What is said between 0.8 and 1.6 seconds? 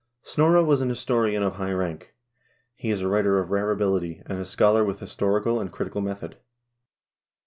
an historian of